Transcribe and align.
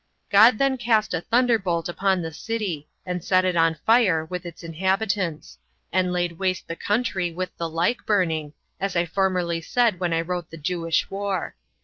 God 0.31 0.57
then 0.57 0.79
cast 0.79 1.13
a 1.13 1.21
thunderbolt 1.21 1.87
upon 1.87 2.23
the 2.23 2.33
city, 2.33 2.89
and 3.05 3.23
set 3.23 3.45
it 3.45 3.55
on 3.55 3.75
fire, 3.85 4.25
with 4.25 4.47
its 4.47 4.63
inhabitants; 4.63 5.59
and 5.93 6.11
laid 6.11 6.39
waste 6.39 6.67
the 6.67 6.75
country 6.75 7.31
with 7.31 7.55
the 7.57 7.69
like 7.69 8.03
burning, 8.07 8.53
as 8.79 8.95
I 8.95 9.05
formerly 9.05 9.61
said 9.61 9.99
when 9.99 10.11
I 10.11 10.21
wrote 10.21 10.49
the 10.49 10.57
Jewish 10.57 11.07
War. 11.11 11.55